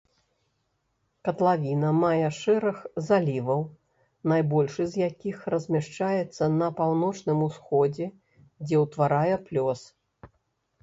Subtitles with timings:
[1.27, 2.77] Катлавіна мае шэраг
[3.09, 3.61] заліваў,
[4.33, 8.07] найбольшы з якіх размяшчаецца на паўночным усходзе,
[8.65, 9.79] дзе ўтварае плёс.